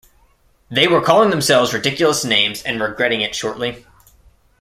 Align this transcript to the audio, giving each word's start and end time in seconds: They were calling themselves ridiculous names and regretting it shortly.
They 0.71 0.87
were 0.87 1.03
calling 1.03 1.29
themselves 1.29 1.75
ridiculous 1.75 2.25
names 2.25 2.63
and 2.63 2.81
regretting 2.81 3.21
it 3.21 3.35
shortly. 3.35 3.85